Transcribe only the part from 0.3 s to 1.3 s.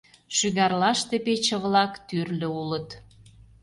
Шӱгарлаште